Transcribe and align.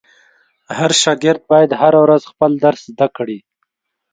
هر 0.77 0.91
شاګرد 1.03 1.41
باید 1.51 1.77
هره 1.81 1.99
ورځ 2.05 2.21
خپل 2.31 2.51
درس 2.63 2.81
زده 2.91 3.07
کړي. 3.17 3.37